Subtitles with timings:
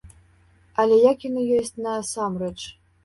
[0.83, 2.57] Але як яно ёсць насамрэч?